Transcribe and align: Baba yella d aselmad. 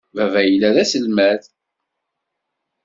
Baba 0.15 0.41
yella 0.47 0.75
d 0.75 0.77
aselmad. 0.83 1.41